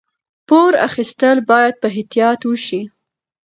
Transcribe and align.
پور 0.47 0.71
اخیستل 0.87 1.37
باید 1.49 1.73
په 1.81 1.87
احتیاط 1.97 2.39
وشي. 2.45 2.81